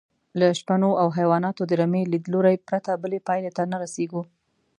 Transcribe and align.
له 0.39 0.47
شپنو 0.59 0.91
او 1.01 1.07
حیواناتو 1.17 1.61
د 1.67 1.71
رمې 1.81 2.03
لیدلوري 2.13 2.55
پرته 2.67 2.91
بلې 3.03 3.19
پایلې 3.27 3.51
ته 3.57 3.63
نه 3.71 3.77
رسېږو. 3.83 4.21